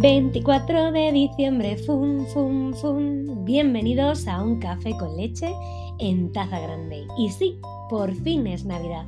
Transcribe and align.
24 0.00 0.92
de 0.92 1.12
diciembre, 1.12 1.76
fun, 1.76 2.24
fun, 2.32 2.72
fun. 2.72 3.44
Bienvenidos 3.44 4.26
a 4.26 4.42
un 4.42 4.58
café 4.58 4.96
con 4.96 5.14
leche 5.14 5.54
en 5.98 6.32
taza 6.32 6.58
grande. 6.58 7.06
Y 7.18 7.28
sí, 7.28 7.58
por 7.90 8.14
fin 8.14 8.46
es 8.46 8.64
Navidad. 8.64 9.04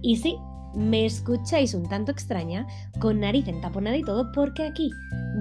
Y 0.00 0.16
sí, 0.16 0.38
me 0.74 1.04
escucháis 1.04 1.74
un 1.74 1.86
tanto 1.86 2.10
extraña, 2.10 2.66
con 3.00 3.20
nariz 3.20 3.48
entaponada 3.48 3.98
y 3.98 4.02
todo, 4.02 4.32
porque 4.32 4.64
aquí, 4.64 4.90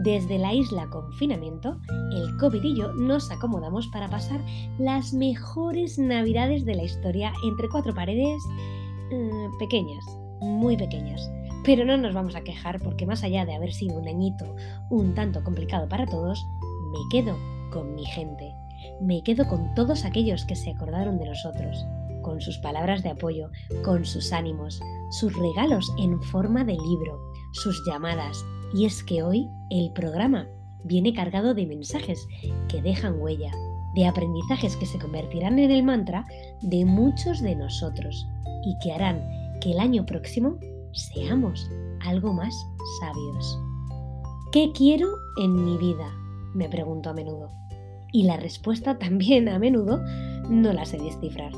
desde 0.04 0.38
la 0.38 0.54
isla 0.54 0.90
confinamiento, 0.90 1.80
el 2.12 2.36
COVID 2.36 2.62
y 2.62 2.76
yo 2.78 2.92
nos 2.92 3.32
acomodamos 3.32 3.88
para 3.94 4.10
pasar 4.10 4.42
las 4.80 5.14
mejores 5.14 5.98
Navidades 5.98 6.66
de 6.66 6.76
la 6.76 6.84
historia 6.84 7.32
entre 7.46 7.70
cuatro 7.70 7.94
paredes 7.94 8.44
eh, 9.12 9.48
pequeñas, 9.60 10.04
muy 10.42 10.76
pequeñas 10.76 11.32
pero 11.64 11.86
no 11.86 11.98
nos 11.98 12.14
vamos 12.14 12.36
a 12.36 12.42
quejar 12.42 12.80
porque 12.80 13.06
más 13.06 13.24
allá 13.24 13.46
de 13.46 13.54
haber 13.54 13.74
sido 13.74 13.98
un 13.98 14.08
añito 14.08 14.56
un 14.90 15.14
tanto 15.14 15.44
complicado 15.44 15.88
para 15.88 16.06
todos, 16.06 16.46
me 16.92 17.00
quedo 17.12 17.38
con 17.72 17.96
mi 17.96 18.06
gente. 18.06 18.54
Me 19.02 19.22
quedo 19.24 19.48
con 19.48 19.74
todos 19.76 20.06
aquellos 20.06 20.46
que 20.46 20.56
se 20.56 20.72
acordaron 20.72 21.18
de 21.18 21.26
nosotros, 21.26 21.86
con 22.22 22.42
sus 22.42 22.58
palabras 22.60 23.04
de 23.04 23.10
apoyo, 23.10 23.50
con 23.84 24.06
sus 24.06 24.32
ánimos, 24.32 24.82
sus 25.12 25.36
regalos 25.38 25.92
en 25.98 26.22
forma 26.22 26.64
de 26.64 26.74
libro, 26.74 27.20
sus 27.52 27.84
llamadas. 27.86 28.44
Y 28.74 28.86
es 28.86 29.04
que 29.04 29.24
hoy 29.24 29.50
el 29.70 29.92
programa 29.94 30.48
viene 30.84 31.14
cargado 31.14 31.54
de 31.54 31.66
mensajes 31.66 32.28
que 32.68 32.82
dejan 32.82 33.20
huella, 33.20 33.52
de 33.96 34.06
aprendizajes 34.06 34.76
que 34.78 34.86
se 34.86 35.00
convertirán 35.00 35.60
en 35.60 35.72
el 35.72 35.84
mantra 35.84 36.26
de 36.62 36.86
muchos 36.86 37.42
de 37.42 37.56
nosotros 37.56 38.28
y 38.64 38.78
que 38.82 38.94
harán 38.94 39.22
que 39.60 39.72
el 39.72 39.80
año 39.80 40.06
próximo 40.06 40.58
seamos 40.94 41.70
algo 42.02 42.34
más 42.34 42.54
sabios. 43.00 43.60
¿Qué 44.52 44.72
quiero 44.74 45.08
en 45.38 45.64
mi 45.64 45.78
vida? 45.78 46.12
me 46.54 46.70
pregunto 46.70 47.10
a 47.10 47.14
menudo. 47.14 47.52
Y 48.12 48.24
la 48.24 48.38
respuesta 48.38 48.98
también 48.98 49.50
a 49.50 49.60
menudo 49.60 50.02
no 50.50 50.74
la 50.74 50.86
sé 50.86 50.98
descifrar. 50.98 51.52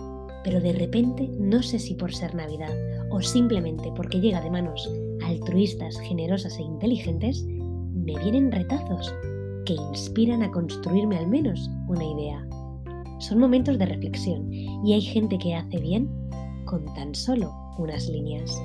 Pero 0.44 0.60
de 0.60 0.74
repente, 0.74 1.30
no 1.40 1.62
sé 1.62 1.80
si 1.80 1.94
por 1.94 2.14
ser 2.14 2.36
Navidad 2.36 2.74
o 3.12 3.22
simplemente 3.22 3.92
porque 3.96 4.20
llega 4.20 4.42
de 4.42 4.50
manos 4.50 4.90
altruistas, 5.24 6.00
generosas 6.00 6.58
e 6.58 6.64
inteligentes, 6.64 7.46
me 7.46 8.18
vienen 8.18 8.52
retazos 8.52 9.14
que 9.66 9.74
inspiran 9.74 10.42
a 10.42 10.52
construirme 10.52 11.18
al 11.18 11.28
menos 11.28 11.70
una 11.88 12.04
idea. 12.04 12.48
Son 13.20 13.38
momentos 13.38 13.78
de 13.78 13.86
reflexión 13.86 14.52
y 14.52 14.94
hay 14.94 15.02
gente 15.02 15.38
que 15.38 15.54
hace 15.54 15.78
bien 15.78 16.10
con 16.66 16.86
tan 16.96 17.14
solo 17.14 17.54
unas 17.78 18.10
líneas. 18.10 18.60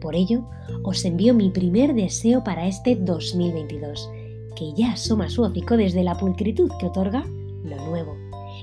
Por 0.00 0.14
ello, 0.14 0.48
os 0.82 1.04
envío 1.04 1.34
mi 1.34 1.50
primer 1.50 1.94
deseo 1.94 2.44
para 2.44 2.66
este 2.66 2.96
2022, 2.96 4.10
que 4.54 4.72
ya 4.74 4.92
asoma 4.92 5.28
su 5.28 5.42
hocico 5.42 5.76
desde 5.76 6.02
la 6.02 6.16
pulcritud 6.16 6.70
que 6.78 6.86
otorga 6.86 7.24
lo 7.64 7.76
nuevo. 7.86 8.16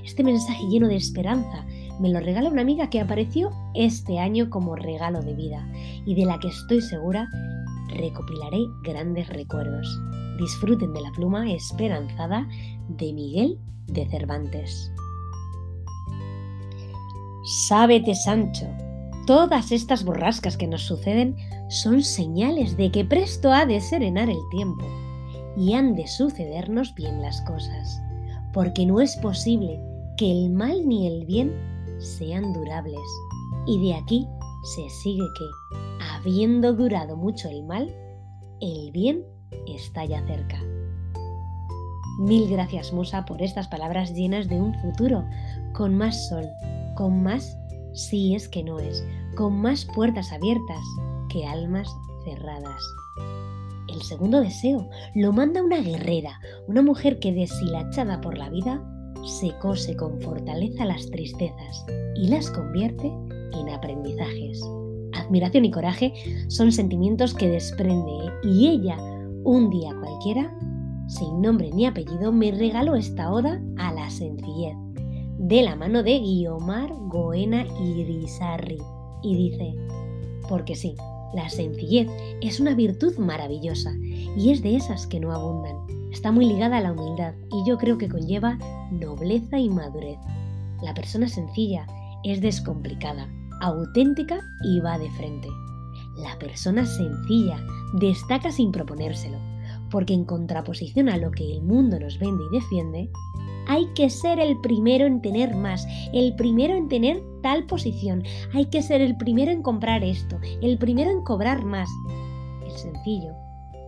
Este 0.04 0.22
mensaje 0.22 0.64
lleno 0.68 0.88
de 0.88 0.96
esperanza 0.96 1.66
me 2.00 2.10
lo 2.10 2.20
regala 2.20 2.50
una 2.50 2.62
amiga 2.62 2.90
que 2.90 3.00
apareció 3.00 3.50
este 3.74 4.18
año 4.18 4.50
como 4.50 4.76
regalo 4.76 5.22
de 5.22 5.34
vida 5.34 5.66
y 6.04 6.14
de 6.14 6.24
la 6.24 6.38
que 6.38 6.48
estoy 6.48 6.80
segura 6.80 7.28
recopilaré 7.88 8.58
grandes 8.82 9.28
recuerdos. 9.28 9.86
Disfruten 10.38 10.92
de 10.92 11.00
la 11.00 11.12
pluma 11.12 11.50
esperanzada 11.52 12.48
de 12.88 13.12
Miguel 13.12 13.58
de 13.86 14.06
Cervantes. 14.08 14.90
Sábete, 17.68 18.14
Sancho, 18.14 18.66
Todas 19.26 19.72
estas 19.72 20.04
borrascas 20.04 20.58
que 20.58 20.66
nos 20.66 20.82
suceden 20.82 21.36
son 21.70 22.02
señales 22.02 22.76
de 22.76 22.90
que 22.90 23.06
presto 23.06 23.52
ha 23.52 23.64
de 23.64 23.80
serenar 23.80 24.28
el 24.28 24.40
tiempo 24.50 24.84
y 25.56 25.72
han 25.72 25.94
de 25.94 26.06
sucedernos 26.06 26.94
bien 26.94 27.22
las 27.22 27.40
cosas, 27.42 28.02
porque 28.52 28.84
no 28.84 29.00
es 29.00 29.16
posible 29.16 29.80
que 30.18 30.30
el 30.30 30.50
mal 30.50 30.86
ni 30.86 31.06
el 31.06 31.24
bien 31.24 31.54
sean 31.98 32.52
durables. 32.52 33.00
Y 33.66 33.86
de 33.86 33.94
aquí 33.94 34.28
se 34.76 34.90
sigue 35.02 35.24
que, 35.38 35.76
habiendo 36.12 36.74
durado 36.74 37.16
mucho 37.16 37.48
el 37.48 37.62
mal, 37.64 37.94
el 38.60 38.90
bien 38.92 39.24
está 39.66 40.04
ya 40.04 40.22
cerca. 40.26 40.60
Mil 42.18 42.48
gracias 42.50 42.92
Musa 42.92 43.24
por 43.24 43.40
estas 43.40 43.68
palabras 43.68 44.12
llenas 44.12 44.48
de 44.48 44.60
un 44.60 44.74
futuro, 44.80 45.24
con 45.72 45.96
más 45.96 46.28
sol, 46.28 46.46
con 46.94 47.22
más 47.22 47.56
si 47.94 48.34
es 48.34 48.48
que 48.48 48.62
no 48.62 48.78
es, 48.78 49.04
con 49.36 49.54
más 49.60 49.86
puertas 49.94 50.32
abiertas 50.32 50.84
que 51.28 51.46
almas 51.46 51.88
cerradas. 52.24 52.82
El 53.88 54.02
segundo 54.02 54.40
deseo 54.40 54.88
lo 55.14 55.32
manda 55.32 55.62
una 55.62 55.80
guerrera, 55.80 56.40
una 56.66 56.82
mujer 56.82 57.18
que 57.20 57.32
deshilachada 57.32 58.20
por 58.20 58.36
la 58.36 58.50
vida, 58.50 58.82
se 59.24 59.56
cose 59.58 59.96
con 59.96 60.20
fortaleza 60.20 60.84
las 60.84 61.06
tristezas 61.10 61.86
y 62.16 62.28
las 62.28 62.50
convierte 62.50 63.06
en 63.06 63.68
aprendizajes. 63.70 64.60
Admiración 65.14 65.64
y 65.64 65.70
coraje 65.70 66.12
son 66.48 66.72
sentimientos 66.72 67.34
que 67.34 67.48
desprende 67.48 68.32
y 68.42 68.68
ella, 68.68 68.98
un 69.44 69.70
día 69.70 69.94
cualquiera, 70.00 70.52
sin 71.06 71.40
nombre 71.40 71.70
ni 71.72 71.86
apellido, 71.86 72.32
me 72.32 72.50
regaló 72.50 72.96
esta 72.96 73.30
oda 73.30 73.62
a 73.78 73.92
la 73.92 74.10
sencillez 74.10 74.74
de 75.38 75.62
la 75.62 75.76
mano 75.76 76.02
de 76.02 76.18
Guiomar 76.20 76.92
Goena 77.08 77.66
Irizarri 77.80 78.78
y 79.22 79.36
dice, 79.36 79.74
porque 80.48 80.74
sí, 80.74 80.94
la 81.34 81.48
sencillez 81.48 82.08
es 82.40 82.60
una 82.60 82.74
virtud 82.74 83.16
maravillosa 83.18 83.92
y 84.36 84.50
es 84.50 84.62
de 84.62 84.76
esas 84.76 85.06
que 85.06 85.20
no 85.20 85.32
abundan. 85.32 85.76
Está 86.12 86.30
muy 86.30 86.46
ligada 86.46 86.76
a 86.78 86.80
la 86.80 86.92
humildad 86.92 87.34
y 87.50 87.68
yo 87.68 87.76
creo 87.76 87.98
que 87.98 88.08
conlleva 88.08 88.58
nobleza 88.92 89.58
y 89.58 89.68
madurez. 89.68 90.18
La 90.82 90.94
persona 90.94 91.28
sencilla 91.28 91.86
es 92.22 92.40
descomplicada, 92.40 93.28
auténtica 93.60 94.40
y 94.62 94.80
va 94.80 94.98
de 94.98 95.10
frente. 95.12 95.48
La 96.16 96.38
persona 96.38 96.86
sencilla 96.86 97.58
destaca 97.94 98.52
sin 98.52 98.70
proponérselo, 98.70 99.38
porque 99.90 100.14
en 100.14 100.24
contraposición 100.24 101.08
a 101.08 101.16
lo 101.16 101.32
que 101.32 101.52
el 101.52 101.62
mundo 101.62 101.98
nos 101.98 102.18
vende 102.18 102.44
y 102.50 102.54
defiende, 102.54 103.10
hay 103.66 103.86
que 103.94 104.10
ser 104.10 104.38
el 104.38 104.60
primero 104.60 105.06
en 105.06 105.20
tener 105.20 105.54
más, 105.54 105.86
el 106.12 106.34
primero 106.36 106.74
en 106.74 106.88
tener 106.88 107.22
tal 107.42 107.66
posición, 107.66 108.22
hay 108.52 108.66
que 108.66 108.82
ser 108.82 109.00
el 109.00 109.16
primero 109.16 109.50
en 109.50 109.62
comprar 109.62 110.02
esto, 110.02 110.38
el 110.62 110.78
primero 110.78 111.10
en 111.10 111.22
cobrar 111.22 111.64
más. 111.64 111.88
El 112.64 112.72
sencillo 112.72 113.32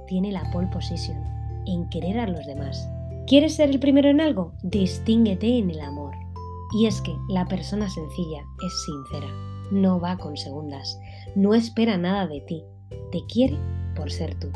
tiene 0.07 0.33
la 0.33 0.51
pole 0.53 0.69
position, 0.69 1.19
en 1.67 1.89
querer 1.89 2.19
a 2.19 2.27
los 2.27 2.45
demás. 2.47 2.89
¿Quieres 3.27 3.57
ser 3.57 3.71
el 3.71 3.81
primero 3.81 4.09
en 4.09 4.21
algo? 4.21 4.53
Distínguete 4.63 5.59
en 5.59 5.71
el 5.71 5.81
amor. 5.81 6.15
Y 6.73 6.87
es 6.87 7.01
que 7.01 7.17
la 7.29 7.47
persona 7.47 7.89
sencilla 7.89 8.43
es 8.65 8.85
sincera, 8.85 9.33
no 9.71 10.01
va 10.01 10.17
con 10.19 10.37
segundas, 10.37 10.99
no 11.35 11.55
espera 11.55 11.97
nada 11.97 12.27
de 12.27 12.41
ti, 12.41 12.65
te 13.13 13.25
quiere 13.27 13.57
por 13.95 14.11
ser 14.11 14.39
tú. 14.39 14.49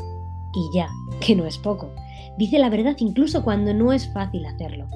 Y 0.53 0.69
ya, 0.75 0.89
que 1.19 1.35
no 1.35 1.45
es 1.45 1.57
poco, 1.57 1.91
dice 2.37 2.59
la 2.59 2.69
verdad 2.69 2.95
incluso 2.99 3.43
cuando 3.43 3.73
no 3.73 3.93
es 3.93 4.11
fácil 4.13 4.45
hacerlo. 4.45 4.87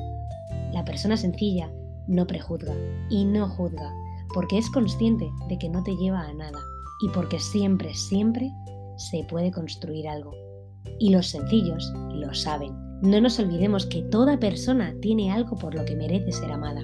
La 0.74 0.84
persona 0.84 1.16
sencilla 1.18 1.72
no 2.08 2.28
prejuzga 2.28 2.74
y 3.10 3.26
no 3.26 3.48
juzga 3.48 3.94
porque 4.34 4.58
es 4.58 4.70
consciente 4.70 5.32
de 5.48 5.58
que 5.58 5.70
no 5.70 5.82
te 5.84 5.96
lleva 5.96 6.22
a 6.22 6.34
nada 6.34 6.60
y 7.02 7.10
porque 7.10 7.40
siempre, 7.40 7.94
siempre 7.94 8.52
se 8.98 9.24
puede 9.24 9.52
construir 9.52 10.08
algo. 10.08 10.32
Y 11.00 11.10
los 11.10 11.28
sencillos 11.28 11.92
lo 12.14 12.34
saben. 12.34 12.74
No 13.02 13.20
nos 13.20 13.40
olvidemos 13.40 13.86
que 13.86 14.02
toda 14.04 14.40
persona 14.40 14.94
tiene 15.02 15.32
algo 15.32 15.58
por 15.58 15.76
lo 15.76 15.86
que 15.86 15.96
merece 15.96 16.32
ser 16.32 16.52
amada. 16.52 16.82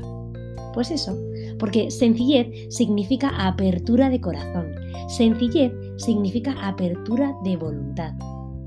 Pues 0.74 0.92
eso, 0.92 1.18
porque 1.60 1.92
sencillez 1.92 2.74
significa 2.74 3.30
apertura 3.48 4.10
de 4.10 4.22
corazón, 4.22 4.74
sencillez 5.10 5.74
significa 5.98 6.56
apertura 6.66 7.36
de 7.44 7.58
voluntad, 7.58 8.14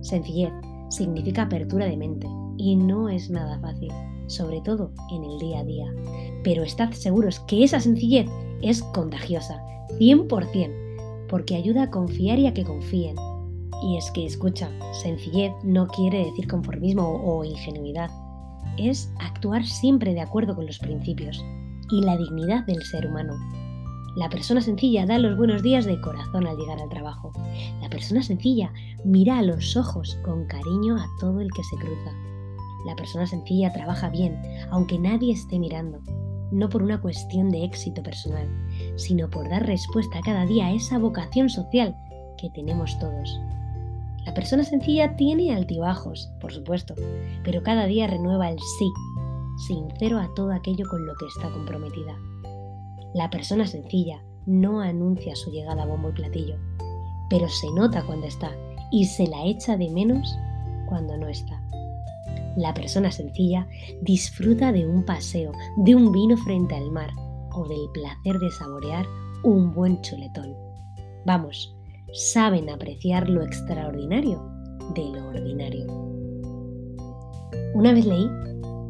sencillez 0.05 0.53
significa 0.91 1.43
apertura 1.43 1.87
de 1.87 1.97
mente 1.97 2.29
y 2.56 2.77
no 2.77 3.09
es 3.09 3.31
nada 3.31 3.59
fácil 3.59 3.91
sobre 4.27 4.61
todo 4.61 4.91
en 5.11 5.25
el 5.25 5.39
día 5.39 5.61
a 5.61 5.65
día. 5.65 5.87
Pero 6.43 6.62
estad 6.62 6.93
seguros 6.93 7.41
que 7.41 7.65
esa 7.65 7.81
sencillez 7.81 8.27
es 8.62 8.83
contagiosa, 8.83 9.61
100%, 9.99 11.27
porque 11.29 11.56
ayuda 11.56 11.85
a 11.85 11.91
confiar 11.91 12.39
y 12.39 12.47
a 12.47 12.55
que 12.55 12.65
confíen. 12.65 13.17
Y 13.83 13.97
es 13.97 14.11
que, 14.12 14.25
escucha, 14.25 14.71
sencillez 14.93 15.53
no 15.62 15.87
quiere 15.89 16.25
decir 16.25 16.49
conformismo 16.49 17.21
o 17.25 17.45
ingenuidad, 17.45 18.11
es 18.79 19.12
actuar 19.21 19.65
siempre 19.65 20.15
de 20.15 20.21
acuerdo 20.21 20.55
con 20.55 20.67
los 20.67 20.79
principios 20.79 21.45
y 21.91 22.01
la 22.01 22.17
dignidad 22.17 22.65
del 22.65 22.83
ser 22.83 23.06
humano. 23.06 23.35
La 24.17 24.29
persona 24.29 24.61
sencilla 24.61 25.07
da 25.07 25.19
los 25.19 25.37
buenos 25.37 25.61
días 25.63 25.87
de 25.87 26.01
corazón 26.01 26.47
al 26.47 26.57
llegar 26.57 26.81
al 26.81 26.89
trabajo. 26.89 27.33
La 27.81 27.89
persona 27.89 28.23
sencilla 28.23 28.73
mira 29.05 29.39
a 29.39 29.43
los 29.43 29.77
ojos 29.77 30.17
con 30.25 30.47
cariño 30.47 30.97
a 30.97 31.07
todo 31.19 31.41
el 31.41 31.51
que 31.51 31.65
se 31.65 31.77
cruza. 31.77 32.13
La 32.87 32.95
persona 32.95 33.27
sencilla 33.27 33.73
trabaja 33.73 34.11
bien, 34.11 34.41
aunque 34.71 35.01
nadie 35.01 35.33
esté 35.33 35.59
mirando, 35.59 35.99
no 36.53 36.69
por 36.69 36.85
una 36.85 37.01
cuestión 37.01 37.51
de 37.51 37.65
éxito 37.65 38.05
personal, 38.05 38.49
sino 38.95 39.29
por 39.29 39.49
dar 39.49 39.67
respuesta 39.67 40.21
cada 40.25 40.47
día 40.47 40.67
a 40.67 40.73
esa 40.73 40.99
vocación 40.99 41.49
social 41.49 41.97
que 42.39 42.51
tenemos 42.51 42.97
todos. 43.01 43.41
La 44.25 44.33
persona 44.33 44.63
sencilla 44.63 45.17
tiene 45.17 45.53
altibajos, 45.53 46.31
por 46.41 46.53
supuesto, 46.53 46.95
pero 47.43 47.65
cada 47.65 47.87
día 47.87 48.07
renueva 48.07 48.49
el 48.49 48.61
sí, 48.79 48.93
sincero 49.67 50.21
a 50.21 50.33
todo 50.35 50.53
aquello 50.53 50.87
con 50.89 51.05
lo 51.05 51.15
que 51.17 51.27
está 51.27 51.51
comprometida. 51.51 52.17
La 53.15 53.31
persona 53.31 53.65
sencilla 53.65 54.21
no 54.45 54.81
anuncia 54.81 55.37
su 55.37 55.53
llegada 55.53 55.85
a 55.85 55.87
bombo 55.87 56.09
y 56.09 56.15
platillo, 56.15 56.57
pero 57.31 57.49
se 57.49 57.71
nota 57.73 58.05
cuando 58.05 58.27
está 58.27 58.51
y 58.91 59.05
se 59.05 59.29
la 59.29 59.45
echa 59.47 59.77
de 59.77 59.89
menos 59.89 60.37
cuando 60.89 61.17
no 61.17 61.29
está. 61.29 61.63
La 62.57 62.75
persona 62.75 63.13
sencilla 63.13 63.69
disfruta 64.03 64.73
de 64.73 64.85
un 64.85 65.05
paseo, 65.05 65.53
de 65.77 65.95
un 65.95 66.11
vino 66.11 66.37
frente 66.39 66.75
al 66.75 66.91
mar 66.91 67.11
o 67.53 67.69
del 67.69 67.89
placer 67.93 68.41
de 68.41 68.51
saborear 68.51 69.07
un 69.45 69.73
buen 69.73 70.03
chuletón. 70.03 70.53
Vamos, 71.25 71.73
saben 72.13 72.69
apreciar 72.69 73.29
lo 73.29 73.45
extraordinario 73.45 74.43
de 74.97 75.05
lo 75.05 75.29
ordinario. 75.29 75.87
Una 77.75 77.93
vez 77.93 78.07
leí 78.07 78.29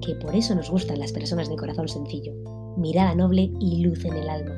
que 0.00 0.14
por 0.14 0.34
eso 0.34 0.54
nos 0.54 0.70
gustan 0.70 0.98
las 0.98 1.12
personas 1.12 1.50
de 1.50 1.56
corazón 1.56 1.88
sencillo, 1.88 2.32
mirada 2.76 3.14
noble 3.14 3.50
y 3.60 3.82
luz 3.82 4.04
en 4.04 4.14
el 4.14 4.28
alma. 4.28 4.54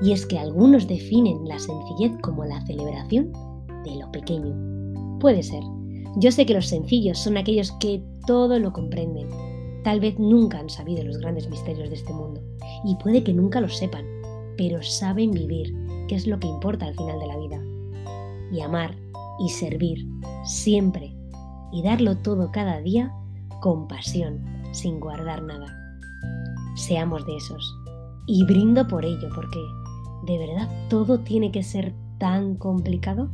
Y 0.00 0.12
es 0.12 0.26
que 0.26 0.38
algunos 0.38 0.86
definen 0.86 1.46
la 1.46 1.58
sencillez 1.58 2.12
como 2.22 2.44
la 2.44 2.64
celebración 2.66 3.32
de 3.84 3.96
lo 3.96 4.10
pequeño. 4.12 5.18
Puede 5.20 5.42
ser. 5.42 5.62
Yo 6.16 6.30
sé 6.30 6.44
que 6.44 6.54
los 6.54 6.66
sencillos 6.66 7.18
son 7.18 7.36
aquellos 7.36 7.72
que 7.72 8.02
todo 8.26 8.58
lo 8.58 8.72
comprenden. 8.72 9.28
Tal 9.84 10.00
vez 10.00 10.18
nunca 10.18 10.58
han 10.58 10.68
sabido 10.68 11.04
los 11.04 11.18
grandes 11.18 11.48
misterios 11.48 11.88
de 11.88 11.96
este 11.96 12.12
mundo. 12.12 12.40
Y 12.84 12.96
puede 12.96 13.24
que 13.24 13.32
nunca 13.32 13.60
lo 13.60 13.68
sepan, 13.68 14.04
pero 14.56 14.82
saben 14.82 15.30
vivir, 15.30 15.74
que 16.08 16.14
es 16.14 16.26
lo 16.26 16.38
que 16.38 16.48
importa 16.48 16.86
al 16.86 16.94
final 16.94 17.18
de 17.18 17.26
la 17.26 17.38
vida. 17.38 17.62
Y 18.52 18.60
amar 18.60 18.96
y 19.38 19.48
servir 19.48 20.06
siempre 20.44 21.16
y 21.72 21.82
darlo 21.82 22.18
todo 22.18 22.50
cada 22.52 22.80
día 22.80 23.12
con 23.60 23.88
pasión, 23.88 24.44
sin 24.72 25.00
guardar 25.00 25.42
nada. 25.42 25.81
Seamos 26.74 27.26
de 27.26 27.36
esos. 27.36 27.78
Y 28.26 28.44
brindo 28.44 28.86
por 28.86 29.04
ello, 29.04 29.28
porque 29.34 29.60
¿de 30.24 30.38
verdad 30.38 30.68
todo 30.88 31.20
tiene 31.20 31.50
que 31.50 31.62
ser 31.62 31.94
tan 32.18 32.56
complicado? 32.56 33.30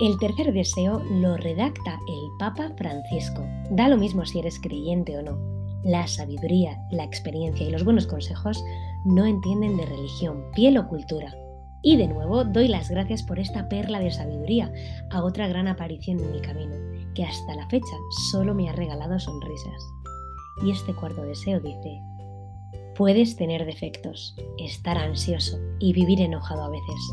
El 0.00 0.18
tercer 0.18 0.52
deseo 0.52 1.02
lo 1.10 1.36
redacta 1.36 1.98
el 2.08 2.30
Papa 2.38 2.72
Francisco. 2.76 3.44
Da 3.70 3.88
lo 3.88 3.96
mismo 3.96 4.24
si 4.24 4.38
eres 4.38 4.60
creyente 4.60 5.18
o 5.18 5.22
no. 5.22 5.38
La 5.84 6.06
sabiduría, 6.06 6.78
la 6.90 7.04
experiencia 7.04 7.66
y 7.66 7.70
los 7.70 7.84
buenos 7.84 8.06
consejos 8.06 8.62
no 9.04 9.24
entienden 9.24 9.76
de 9.76 9.86
religión, 9.86 10.44
piel 10.54 10.78
o 10.78 10.86
cultura. 10.88 11.34
Y 11.82 11.96
de 11.96 12.08
nuevo 12.08 12.44
doy 12.44 12.68
las 12.68 12.90
gracias 12.90 13.22
por 13.22 13.38
esta 13.38 13.68
perla 13.68 14.00
de 14.00 14.10
sabiduría 14.10 14.72
a 15.10 15.22
otra 15.22 15.48
gran 15.48 15.68
aparición 15.68 16.20
en 16.20 16.32
mi 16.32 16.40
camino, 16.40 16.76
que 17.14 17.24
hasta 17.24 17.54
la 17.54 17.68
fecha 17.68 17.96
solo 18.30 18.54
me 18.54 18.68
ha 18.68 18.72
regalado 18.72 19.18
sonrisas. 19.18 19.82
Y 20.62 20.70
este 20.70 20.94
cuarto 20.94 21.22
deseo 21.22 21.60
dice, 21.60 22.00
puedes 22.98 23.36
tener 23.36 23.64
defectos, 23.64 24.34
estar 24.58 24.98
ansioso 24.98 25.56
y 25.78 25.92
vivir 25.92 26.20
enojado 26.20 26.64
a 26.64 26.68
veces, 26.68 27.12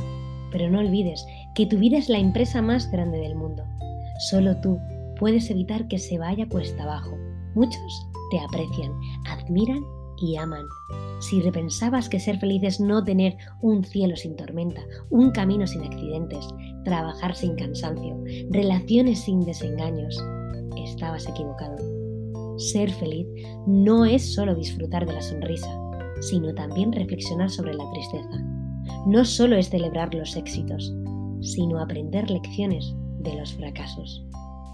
pero 0.52 0.68
no 0.68 0.80
olvides 0.80 1.24
que 1.54 1.68
tu 1.68 1.78
vida 1.78 2.00
es 2.00 2.10
la 2.10 2.18
empresa 2.18 2.60
más 2.64 2.92
grande 2.92 3.20
del 3.20 3.36
mundo. 3.36 3.64
Solo 4.32 4.60
tú 4.62 4.80
puedes 5.20 5.48
evitar 5.52 5.88
que 5.88 6.00
se 6.00 6.18
vaya 6.18 6.50
cuesta 6.50 6.84
abajo. 6.84 7.16
Muchos 7.54 8.08
te 8.32 8.40
aprecian, 8.40 8.92
admiran 9.28 9.84
y 10.18 10.36
aman. 10.38 10.66
Si 11.20 11.40
repensabas 11.42 12.10
que 12.10 12.20
ser 12.20 12.40
feliz 12.40 12.64
es 12.64 12.80
no 12.80 13.04
tener 13.04 13.38
un 13.62 13.84
cielo 13.84 14.16
sin 14.16 14.36
tormenta, 14.36 14.82
un 15.12 15.30
camino 15.30 15.68
sin 15.68 15.84
accidentes, 15.84 16.48
trabajar 16.84 17.36
sin 17.36 17.56
cansancio, 17.56 18.18
relaciones 18.50 19.20
sin 19.20 19.46
desengaños, 19.46 20.18
estabas 20.78 21.28
equivocado. 21.30 21.95
Ser 22.58 22.92
feliz 22.92 23.28
no 23.68 24.06
es 24.06 24.34
solo 24.34 24.56
disfrutar 24.56 25.06
de 25.06 25.14
la 25.14 25.22
sonrisa, 25.22 25.70
sino 26.22 26.54
también 26.54 26.92
reflexionar 26.92 27.50
sobre 27.50 27.74
la 27.74 27.90
tristeza. 27.92 28.42
No 29.06 29.26
solo 29.26 29.58
es 29.58 29.70
celebrar 29.70 30.14
los 30.14 30.36
éxitos, 30.36 30.94
sino 31.42 31.80
aprender 31.80 32.30
lecciones 32.30 32.96
de 33.20 33.36
los 33.36 33.54
fracasos. 33.54 34.26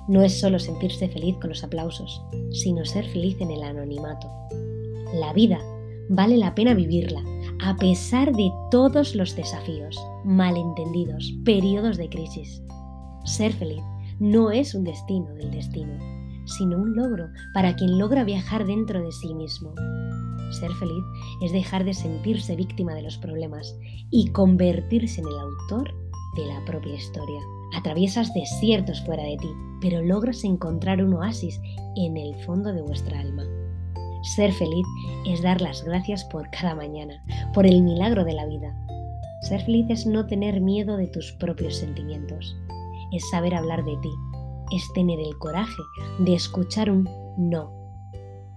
No 0.08 0.22
es 0.22 0.40
solo 0.40 0.60
sentirse 0.60 1.08
feliz 1.08 1.36
con 1.40 1.50
los 1.50 1.64
aplausos, 1.64 2.22
sino 2.52 2.86
ser 2.86 3.06
feliz 3.06 3.38
en 3.40 3.52
el 3.52 3.64
anonimato. 3.64 4.30
La 5.14 5.34
vida 5.34 5.60
vale 6.10 6.38
la 6.38 6.54
pena 6.54 6.74
vivirla, 6.74 7.24
a 7.64 7.76
pesar 7.78 8.36
de 8.36 8.52
todos 8.70 9.16
los 9.16 9.36
desafíos, 9.36 9.98
malentendidos, 10.24 11.34
periodos 11.46 11.98
de 11.98 12.10
crisis. 12.10 12.62
Ser 13.26 13.54
feliz 13.54 13.82
no 14.20 14.52
es 14.52 14.76
un 14.76 14.84
destino 14.84 15.34
del 15.36 15.52
destino, 15.52 15.94
sino 16.52 16.78
un 16.78 16.96
logro 16.96 17.30
para 17.54 17.76
quien 17.76 17.98
logra 17.98 18.24
viajar 18.24 18.66
dentro 18.66 19.02
de 19.02 19.12
sí 19.12 19.34
mismo. 19.34 19.74
Ser 20.52 20.72
feliz 20.74 21.04
es 21.42 21.52
dejar 21.52 21.86
de 21.86 21.94
sentirse 21.94 22.56
víctima 22.56 22.94
de 22.94 23.02
los 23.02 23.18
problemas 23.18 23.76
y 24.10 24.28
convertirse 24.32 25.22
en 25.22 25.28
el 25.28 25.40
autor 25.40 25.94
de 26.36 26.46
la 26.46 26.64
propia 26.66 26.96
historia. 26.96 27.42
Atraviesas 27.74 28.34
desiertos 28.34 29.02
fuera 29.06 29.24
de 29.24 29.38
ti, 29.38 29.50
pero 29.80 30.02
logras 30.02 30.44
encontrar 30.44 31.04
un 31.04 31.14
oasis 31.14 31.60
en 31.96 32.18
el 32.18 32.36
fondo 32.44 32.74
de 32.74 32.82
vuestra 32.82 33.20
alma. 33.20 33.44
Ser 34.36 34.52
feliz 34.52 34.86
es 35.26 35.42
dar 35.42 35.62
las 35.62 35.84
gracias 35.84 36.24
por 36.26 36.50
cada 36.52 36.76
mañana, 36.76 37.24
por 37.54 37.66
el 37.66 37.82
milagro 37.82 38.24
de 38.24 38.34
la 38.34 38.46
vida. 38.46 38.76
Ser 39.42 39.62
feliz 39.62 39.88
es 39.90 40.06
no 40.06 40.28
tener 40.28 40.62
miedo 40.62 40.98
de 40.98 41.08
tus 41.08 41.32
propios 41.34 41.78
sentimientos, 41.78 42.56
es 43.12 43.28
saber 43.32 43.56
hablar 43.56 43.84
de 43.84 43.98
ti, 43.98 44.12
es 44.72 44.92
tener 44.94 45.20
el 45.20 45.38
coraje 45.38 45.82
de 46.20 46.34
escuchar 46.34 46.90
un 46.90 47.08
no. 47.38 47.72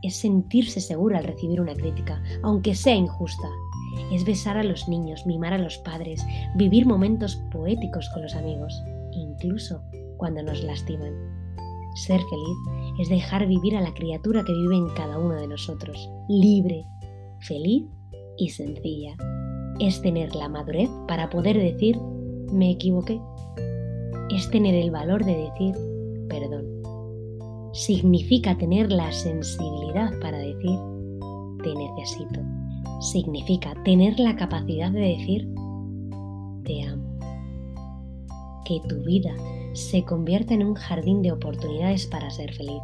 Es 0.02 0.16
sentirse 0.16 0.80
segura 0.80 1.18
al 1.18 1.24
recibir 1.24 1.60
una 1.60 1.74
crítica, 1.74 2.22
aunque 2.42 2.74
sea 2.74 2.94
injusta. 2.94 3.48
Es 4.12 4.24
besar 4.24 4.56
a 4.56 4.64
los 4.64 4.88
niños, 4.88 5.24
mimar 5.26 5.52
a 5.52 5.58
los 5.58 5.78
padres, 5.78 6.24
vivir 6.56 6.86
momentos 6.86 7.36
poéticos 7.50 8.08
con 8.10 8.22
los 8.22 8.34
amigos, 8.34 8.82
incluso 9.12 9.82
cuando 10.18 10.42
nos 10.42 10.62
lastiman. 10.62 11.14
Ser 11.94 12.20
feliz 12.20 12.56
es 12.98 13.08
dejar 13.08 13.46
vivir 13.46 13.76
a 13.76 13.80
la 13.80 13.94
criatura 13.94 14.44
que 14.44 14.52
vive 14.52 14.76
en 14.76 14.88
cada 14.90 15.18
uno 15.18 15.36
de 15.36 15.46
nosotros, 15.46 16.10
libre, 16.28 16.84
feliz 17.40 17.84
y 18.36 18.50
sencilla. 18.50 19.16
Es 19.78 20.02
tener 20.02 20.34
la 20.34 20.48
madurez 20.48 20.90
para 21.06 21.30
poder 21.30 21.56
decir, 21.56 21.98
me 22.52 22.72
equivoqué. 22.72 23.20
Es 24.30 24.50
tener 24.50 24.74
el 24.74 24.90
valor 24.90 25.24
de 25.24 25.36
decir, 25.36 25.74
perdón. 26.34 26.66
Significa 27.72 28.56
tener 28.58 28.90
la 28.90 29.10
sensibilidad 29.12 30.10
para 30.20 30.38
decir, 30.38 30.78
te 31.62 31.74
necesito. 31.74 32.40
Significa 33.00 33.74
tener 33.84 34.18
la 34.18 34.34
capacidad 34.36 34.90
de 34.90 35.00
decir, 35.00 35.48
te 36.64 36.82
amo. 36.82 37.04
Que 38.64 38.80
tu 38.88 39.02
vida 39.04 39.34
se 39.74 40.04
convierta 40.04 40.54
en 40.54 40.64
un 40.64 40.74
jardín 40.74 41.22
de 41.22 41.32
oportunidades 41.32 42.06
para 42.06 42.30
ser 42.30 42.52
feliz. 42.54 42.80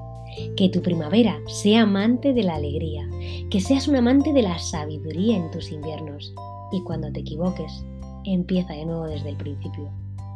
Que 0.56 0.68
tu 0.68 0.80
primavera 0.80 1.38
sea 1.46 1.82
amante 1.82 2.32
de 2.32 2.44
la 2.44 2.54
alegría, 2.54 3.08
que 3.50 3.60
seas 3.60 3.88
un 3.88 3.96
amante 3.96 4.32
de 4.32 4.42
la 4.42 4.58
sabiduría 4.58 5.36
en 5.36 5.50
tus 5.50 5.72
inviernos. 5.72 6.32
Y 6.70 6.82
cuando 6.82 7.10
te 7.10 7.20
equivoques, 7.20 7.84
empieza 8.24 8.74
de 8.74 8.86
nuevo 8.86 9.06
desde 9.06 9.30
el 9.30 9.36
principio. 9.36 9.90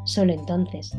Solo 0.05 0.33
entonces 0.33 0.93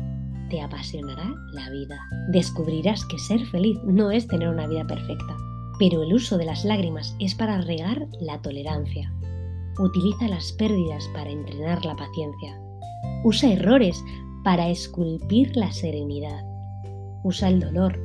te 0.48 0.60
apasionará 0.60 1.32
la 1.52 1.70
vida. 1.70 1.98
Descubrirás 2.28 3.04
que 3.06 3.18
ser 3.18 3.44
feliz 3.46 3.78
no 3.84 4.10
es 4.10 4.26
tener 4.26 4.48
una 4.48 4.66
vida 4.66 4.86
perfecta, 4.86 5.36
pero 5.78 6.02
el 6.02 6.12
uso 6.12 6.38
de 6.38 6.46
las 6.46 6.64
lágrimas 6.64 7.16
es 7.18 7.34
para 7.34 7.60
regar 7.60 8.06
la 8.20 8.40
tolerancia. 8.42 9.12
Utiliza 9.78 10.28
las 10.28 10.52
pérdidas 10.52 11.08
para 11.14 11.30
entrenar 11.30 11.84
la 11.84 11.96
paciencia. 11.96 12.60
Usa 13.24 13.52
errores 13.52 14.02
para 14.42 14.68
esculpir 14.68 15.56
la 15.56 15.70
serenidad. 15.72 16.44
Usa 17.24 17.48
el 17.48 17.60
dolor 17.60 17.98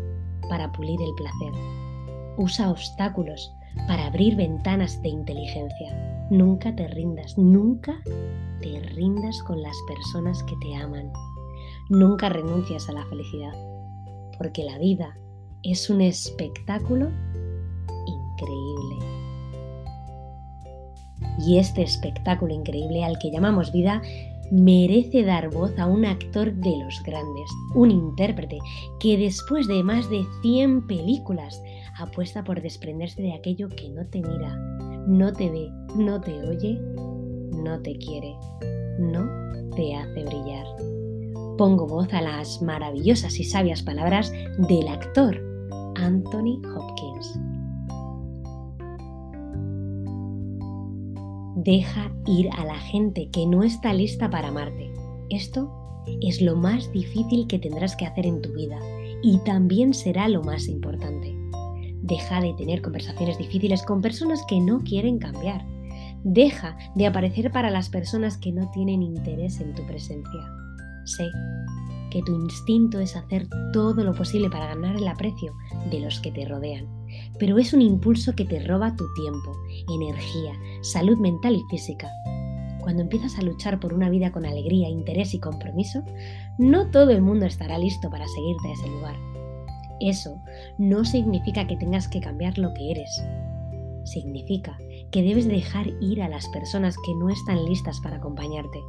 para 0.50 0.72
pulir 0.72 1.00
el 1.02 1.14
placer. 1.16 1.54
Usa 2.38 2.72
obstáculos 2.72 3.54
para 3.88 4.08
abrir 4.08 4.36
ventanas 4.36 5.02
de 5.02 5.10
inteligencia. 5.10 6.28
Nunca 6.30 6.76
te 6.76 6.88
rindas, 6.88 7.38
nunca 7.38 8.02
te 8.62 8.80
rindas 8.96 9.42
con 9.44 9.62
las 9.62 9.76
personas 9.88 10.44
que 10.44 10.56
te 10.62 10.76
aman. 10.76 11.12
Nunca 11.92 12.30
renuncias 12.30 12.88
a 12.88 12.94
la 12.94 13.06
felicidad, 13.08 13.52
porque 14.38 14.64
la 14.64 14.78
vida 14.78 15.18
es 15.62 15.90
un 15.90 16.00
espectáculo 16.00 17.10
increíble. 18.08 18.96
Y 21.46 21.58
este 21.58 21.82
espectáculo 21.82 22.54
increíble 22.54 23.04
al 23.04 23.20
que 23.20 23.30
llamamos 23.30 23.74
vida 23.74 24.02
merece 24.52 25.24
dar 25.26 25.50
voz 25.50 25.78
a 25.78 25.86
un 25.86 26.06
actor 26.06 26.54
de 26.54 26.78
los 26.78 27.04
grandes, 27.04 27.50
un 27.76 27.92
intérprete 27.92 28.60
que 29.02 29.18
después 29.18 29.68
de 29.68 29.84
más 29.84 30.10
de 30.10 30.24
100 30.44 30.88
películas 30.88 31.62
apuesta 32.00 32.42
por 32.46 32.62
desprenderse 32.62 33.22
de 33.22 33.34
aquello 33.34 33.68
que 33.68 33.90
no 33.90 34.08
te 34.08 34.22
mira, 34.22 34.56
no 35.08 35.34
te 35.34 35.50
ve, 35.50 35.70
no 35.98 36.22
te 36.22 36.42
oye, 36.48 36.80
no 37.52 37.82
te 37.82 37.98
quiere, 37.98 38.34
no 38.98 39.28
te 39.76 39.94
hace 39.94 40.24
brillar 40.24 41.01
pongo 41.62 41.86
voz 41.86 42.12
a 42.12 42.24
las 42.24 42.60
maravillosas 42.64 43.40
y 43.40 43.44
sabias 43.44 43.84
palabras 43.84 44.34
del 44.68 44.88
actor 44.88 45.40
Anthony 45.96 46.60
Hopkins. 46.76 47.40
Deja 51.58 52.12
ir 52.26 52.50
a 52.58 52.66
la 52.66 52.80
gente 52.80 53.30
que 53.32 53.46
no 53.46 53.62
está 53.62 53.94
lista 53.94 54.28
para 54.32 54.48
amarte. 54.48 54.92
Esto 55.30 55.72
es 56.22 56.42
lo 56.42 56.56
más 56.56 56.92
difícil 56.94 57.46
que 57.46 57.60
tendrás 57.60 57.96
que 57.96 58.08
hacer 58.08 58.26
en 58.26 58.42
tu 58.42 58.52
vida 58.54 58.80
y 59.22 59.38
también 59.46 59.94
será 59.94 60.28
lo 60.30 60.42
más 60.42 60.68
importante. 60.68 61.32
Deja 62.02 62.42
de 62.42 62.56
tener 62.56 62.82
conversaciones 62.82 63.38
difíciles 63.38 63.84
con 63.84 64.02
personas 64.02 64.44
que 64.48 64.60
no 64.60 64.80
quieren 64.80 65.20
cambiar. 65.20 65.64
Deja 66.24 66.76
de 66.96 67.06
aparecer 67.06 67.52
para 67.52 67.70
las 67.70 67.88
personas 67.90 68.36
que 68.40 68.52
no 68.52 68.72
tienen 68.72 69.04
interés 69.04 69.62
en 69.62 69.76
tu 69.76 69.86
presencia. 69.86 70.61
Sé 71.06 71.30
que 72.12 72.22
tu 72.22 72.34
instinto 72.34 73.00
es 73.00 73.16
hacer 73.16 73.48
todo 73.74 74.04
lo 74.04 74.14
posible 74.14 74.50
para 74.50 74.68
ganar 74.68 74.96
el 74.98 75.08
aprecio 75.08 75.54
de 75.90 76.02
los 76.02 76.20
que 76.20 76.32
te 76.32 76.46
rodean, 76.46 76.86
pero 77.40 77.58
es 77.58 77.74
un 77.74 77.82
impulso 77.82 78.36
que 78.36 78.46
te 78.46 78.60
roba 78.60 78.96
tu 78.96 79.06
tiempo, 79.16 79.52
energía, 79.90 80.54
salud 80.82 81.18
mental 81.18 81.56
y 81.56 81.64
física. 81.70 82.10
Cuando 82.82 83.04
empiezas 83.04 83.38
a 83.38 83.44
luchar 83.44 83.80
por 83.80 83.94
una 83.94 84.10
vida 84.10 84.32
con 84.32 84.46
alegría, 84.46 84.90
interés 84.90 85.34
y 85.34 85.40
compromiso, 85.40 86.04
no 86.58 86.90
todo 86.92 87.12
el 87.12 87.22
mundo 87.22 87.46
estará 87.46 87.78
listo 87.78 88.10
para 88.10 88.28
seguirte 88.28 88.68
a 88.68 88.74
ese 88.74 88.90
lugar. 88.90 89.16
Eso 90.02 90.42
no 90.80 91.06
significa 91.06 91.68
que 91.68 91.78
tengas 91.78 92.08
que 92.08 92.20
cambiar 92.20 92.58
lo 92.58 92.74
que 92.74 92.92
eres. 92.92 93.24
Significa 94.04 94.78
que 95.12 95.22
debes 95.22 95.48
dejar 95.48 95.88
ir 96.02 96.24
a 96.24 96.30
las 96.30 96.48
personas 96.50 96.96
que 97.06 97.14
no 97.14 97.30
están 97.30 97.64
listas 97.66 98.00
para 98.02 98.18
acompañarte. 98.18 98.80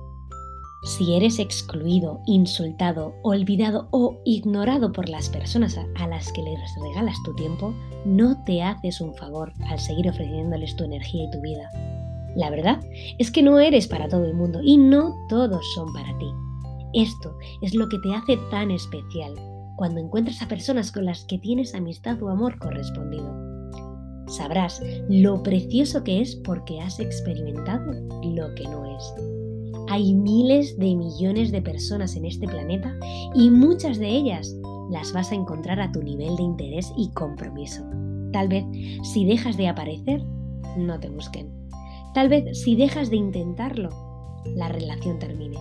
Si 0.84 1.14
eres 1.14 1.38
excluido, 1.38 2.20
insultado, 2.26 3.14
olvidado 3.22 3.86
o 3.92 4.20
ignorado 4.24 4.90
por 4.90 5.08
las 5.08 5.28
personas 5.28 5.78
a 5.78 6.06
las 6.08 6.32
que 6.32 6.42
les 6.42 6.58
regalas 6.82 7.16
tu 7.24 7.32
tiempo, 7.36 7.72
no 8.04 8.42
te 8.44 8.64
haces 8.64 9.00
un 9.00 9.14
favor 9.14 9.52
al 9.68 9.78
seguir 9.78 10.08
ofreciéndoles 10.08 10.74
tu 10.74 10.82
energía 10.82 11.24
y 11.24 11.30
tu 11.30 11.40
vida. 11.40 11.70
La 12.34 12.50
verdad 12.50 12.80
es 13.18 13.30
que 13.30 13.44
no 13.44 13.60
eres 13.60 13.86
para 13.86 14.08
todo 14.08 14.24
el 14.24 14.34
mundo 14.34 14.60
y 14.60 14.76
no 14.76 15.14
todos 15.28 15.64
son 15.74 15.92
para 15.92 16.18
ti. 16.18 16.26
Esto 16.94 17.36
es 17.60 17.74
lo 17.74 17.88
que 17.88 17.98
te 18.00 18.14
hace 18.14 18.36
tan 18.50 18.72
especial 18.72 19.34
cuando 19.76 20.00
encuentras 20.00 20.42
a 20.42 20.48
personas 20.48 20.90
con 20.90 21.04
las 21.04 21.24
que 21.24 21.38
tienes 21.38 21.76
amistad 21.76 22.20
o 22.20 22.28
amor 22.28 22.58
correspondido. 22.58 23.32
Sabrás 24.26 24.82
lo 25.08 25.44
precioso 25.44 26.02
que 26.02 26.20
es 26.20 26.34
porque 26.36 26.80
has 26.80 26.98
experimentado 26.98 27.92
lo 28.22 28.52
que 28.56 28.64
no 28.64 28.96
es. 28.96 29.41
Hay 29.92 30.14
miles 30.14 30.78
de 30.78 30.96
millones 30.96 31.52
de 31.52 31.60
personas 31.60 32.16
en 32.16 32.24
este 32.24 32.48
planeta 32.48 32.96
y 33.34 33.50
muchas 33.50 33.98
de 33.98 34.08
ellas 34.08 34.56
las 34.90 35.12
vas 35.12 35.30
a 35.32 35.34
encontrar 35.34 35.82
a 35.82 35.92
tu 35.92 36.02
nivel 36.02 36.34
de 36.36 36.44
interés 36.44 36.90
y 36.96 37.10
compromiso. 37.10 37.84
Tal 38.32 38.48
vez 38.48 38.64
si 39.02 39.26
dejas 39.26 39.58
de 39.58 39.68
aparecer, 39.68 40.24
no 40.78 40.98
te 40.98 41.10
busquen. 41.10 41.52
Tal 42.14 42.30
vez 42.30 42.58
si 42.58 42.74
dejas 42.74 43.10
de 43.10 43.16
intentarlo, 43.16 43.90
la 44.56 44.68
relación 44.68 45.18
termine. 45.18 45.58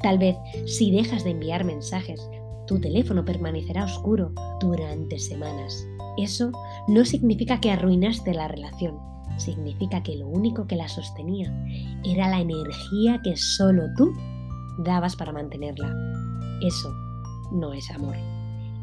Tal 0.00 0.16
vez 0.16 0.36
si 0.64 0.92
dejas 0.92 1.24
de 1.24 1.30
enviar 1.30 1.64
mensajes, 1.64 2.24
tu 2.68 2.78
teléfono 2.80 3.24
permanecerá 3.24 3.86
oscuro 3.86 4.32
durante 4.60 5.18
semanas. 5.18 5.84
Eso 6.16 6.52
no 6.86 7.04
significa 7.04 7.58
que 7.58 7.72
arruinaste 7.72 8.32
la 8.32 8.46
relación, 8.46 8.96
significa 9.36 10.02
que 10.02 10.16
lo 10.16 10.28
único 10.28 10.66
que 10.66 10.76
la 10.76 10.88
sostenía 10.88 11.52
era 12.04 12.28
la 12.28 12.40
energía 12.40 13.20
que 13.22 13.36
solo 13.36 13.84
tú 13.96 14.12
dabas 14.78 15.16
para 15.16 15.32
mantenerla. 15.32 15.94
Eso 16.60 16.92
no 17.52 17.72
es 17.72 17.90
amor, 17.90 18.16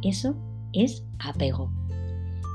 eso 0.04 0.36
es 0.74 1.04
apego. 1.20 1.72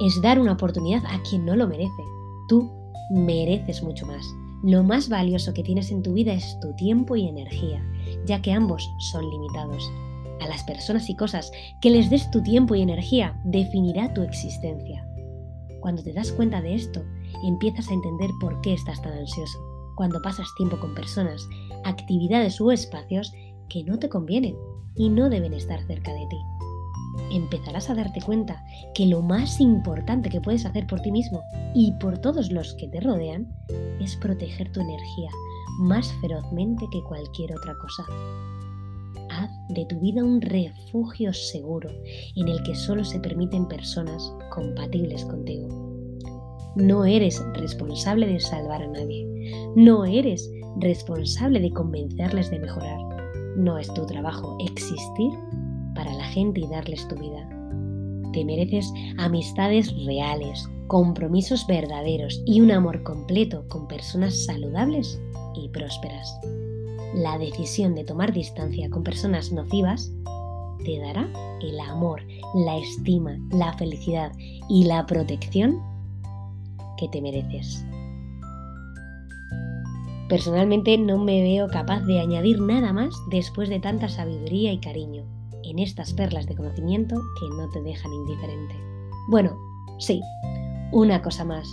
Es 0.01 0.21
dar 0.23 0.41
una 0.41 0.53
oportunidad 0.53 1.03
a 1.07 1.23
quien 1.23 1.45
no 1.45 1.55
lo 1.57 1.69
merece. 1.69 2.03
Tú 2.49 2.71
mereces 3.11 3.83
mucho 3.83 4.07
más. 4.07 4.27
Lo 4.63 4.83
más 4.83 5.09
valioso 5.09 5.53
que 5.53 5.63
tienes 5.63 5.91
en 5.91 6.03
tu 6.03 6.15
vida 6.15 6.33
es 6.33 6.59
tu 6.61 6.75
tiempo 6.77 7.17
y 7.17 7.29
energía, 7.29 7.85
ya 8.27 8.41
que 8.41 8.53
ambos 8.53 8.89
son 8.99 9.29
limitados. 9.29 9.91
A 10.41 10.49
las 10.49 10.65
personas 10.65 11.09
y 11.11 11.17
cosas 11.17 11.53
que 11.81 11.91
les 11.91 12.11
des 12.11 12.31
tu 12.31 12.43
tiempo 12.43 12.75
y 12.75 12.83
energía 12.83 13.39
definirá 13.45 14.13
tu 14.15 14.23
existencia. 14.23 15.07
Cuando 15.81 16.03
te 16.03 16.13
das 16.13 16.33
cuenta 16.33 16.63
de 16.63 16.75
esto, 16.75 17.05
empiezas 17.43 17.89
a 17.89 17.95
entender 17.95 18.31
por 18.41 18.61
qué 18.61 18.75
estás 18.75 19.03
tan 19.03 19.13
ansioso. 19.13 19.59
Cuando 19.97 20.21
pasas 20.23 20.49
tiempo 20.57 20.79
con 20.79 20.95
personas, 20.95 21.49
actividades 21.85 22.61
u 22.61 22.71
espacios 22.71 23.33
que 23.69 23.85
no 23.85 23.99
te 23.99 24.09
convienen 24.09 24.57
y 24.97 25.09
no 25.09 25.29
deben 25.29 25.55
estar 25.55 25.85
cerca 25.87 26.13
de 26.13 26.27
ti 26.27 26.37
empezarás 27.31 27.91
a 27.91 27.95
darte 27.95 28.21
cuenta 28.21 28.65
que 28.95 29.07
lo 29.07 29.23
más 29.23 29.61
importante 29.61 30.31
que 30.31 30.41
puedes 30.41 30.67
hacer 30.67 30.87
por 30.87 31.01
ti 31.01 31.11
mismo 31.11 31.43
y 31.75 31.93
por 31.93 32.19
todos 32.19 32.51
los 32.51 32.75
que 32.75 32.89
te 32.89 33.01
rodean 33.01 33.49
es 34.01 34.17
proteger 34.17 34.71
tu 34.73 34.81
energía 34.81 35.31
más 35.79 36.13
ferozmente 36.21 36.87
que 36.93 37.03
cualquier 37.03 37.53
otra 37.57 37.75
cosa. 37.79 38.05
Haz 39.31 39.51
de 39.71 39.85
tu 39.87 39.99
vida 39.99 40.23
un 40.23 40.41
refugio 40.41 41.33
seguro 41.33 41.91
en 42.37 42.49
el 42.49 42.63
que 42.63 42.75
solo 42.75 43.05
se 43.05 43.19
permiten 43.19 43.67
personas 43.67 44.33
compatibles 44.51 45.25
contigo. 45.25 45.84
No 46.77 47.05
eres 47.05 47.41
responsable 47.55 48.27
de 48.27 48.41
salvar 48.41 48.83
a 48.83 48.89
nadie. 48.89 49.25
No 49.77 50.05
eres 50.05 50.51
responsable 50.81 51.61
de 51.61 51.71
convencerles 51.71 52.51
de 52.51 52.59
mejorar. 52.59 52.99
No 53.57 53.79
es 53.79 53.93
tu 53.95 54.05
trabajo 54.07 54.57
existir 54.61 55.31
para 55.95 56.13
la 56.15 56.25
gente 56.25 56.61
y 56.61 56.67
darles 56.67 57.07
tu 57.07 57.15
vida. 57.15 57.49
Te 58.33 58.45
mereces 58.45 58.93
amistades 59.19 59.95
reales, 60.05 60.69
compromisos 60.89 61.65
verdaderos 61.69 62.43
y 62.45 62.61
un 62.61 62.73
amor 62.73 63.05
completo 63.05 63.65
con 63.69 63.87
personas 63.87 64.45
saludables 64.45 65.21
y 65.55 65.69
prósperas. 65.69 66.29
La 67.15 67.39
decisión 67.39 67.95
de 67.95 68.03
tomar 68.03 68.33
distancia 68.33 68.91
con 68.91 69.05
personas 69.05 69.53
nocivas 69.53 70.13
te 70.85 70.99
dará 70.99 71.31
el 71.63 71.79
amor, 71.79 72.23
la 72.55 72.79
estima, 72.79 73.39
la 73.53 73.73
felicidad 73.75 74.33
y 74.69 74.85
la 74.85 75.07
protección 75.07 75.94
que 76.99 77.09
te 77.09 77.21
mereces. 77.21 77.85
Personalmente 80.29 80.97
no 80.97 81.19
me 81.19 81.43
veo 81.43 81.69
capaz 81.69 82.01
de 82.01 82.21
añadir 82.21 82.61
nada 82.61 82.93
más 82.93 83.15
después 83.31 83.69
de 83.69 83.79
tanta 83.79 84.09
sabiduría 84.09 84.73
y 84.73 84.81
cariño 84.81 85.25
en 85.65 85.79
estas 85.79 86.13
perlas 86.13 86.47
de 86.47 86.57
conocimiento 86.57 87.17
que 87.41 87.49
no 87.57 87.69
te 87.71 87.83
dejan 87.83 88.13
indiferente. 88.13 88.75
Bueno, 89.29 89.57
sí, 89.99 90.21
una 90.93 91.21
cosa 91.23 91.45
más. 91.45 91.69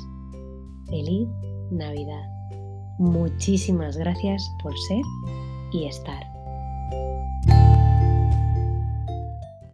Feliz 0.88 1.28
Navidad. 1.72 2.24
Muchísimas 3.00 3.98
gracias 3.98 4.50
por 4.62 4.78
ser 4.88 5.04
y 5.72 5.86
estar. 5.86 6.31